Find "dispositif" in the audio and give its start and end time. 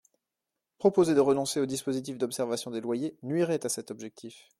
1.67-2.17